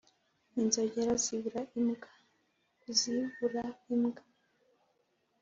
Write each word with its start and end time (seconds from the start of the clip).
inzogera 0.59 1.11
zibura 1.23 1.61
imbwa 1.79 2.11
(kuzibura 2.81 3.63
imbwa) 3.93 4.23